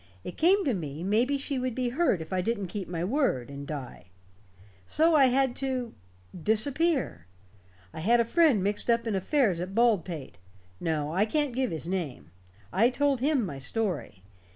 It 0.23 0.35
came 0.35 0.65
to 0.65 0.73
me 0.73 1.03
maybe 1.03 1.37
she 1.37 1.59
would 1.59 1.75
be 1.75 1.89
hurt 1.89 2.23
if 2.23 2.33
I 2.33 2.41
didn't 2.41 2.69
keep 2.69 2.87
my 2.87 3.03
word, 3.03 3.51
and 3.51 3.67
die. 3.67 4.05
So 4.87 5.15
I 5.15 5.27
had 5.27 5.55
to 5.57 5.93
disappear. 6.35 7.27
I 7.93 7.99
had 7.99 8.19
a 8.19 8.25
friend 8.25 8.63
mixed 8.63 8.89
up 8.89 9.05
in 9.05 9.13
affairs 9.13 9.59
at 9.59 9.75
Baldpate. 9.75 10.39
No, 10.79 11.13
I 11.13 11.25
can't 11.27 11.53
give 11.53 11.69
his 11.69 11.87
name. 11.87 12.31
I 12.73 12.89
told 12.89 13.19
him 13.19 13.45
my 13.45 13.59
story. 13.59 14.23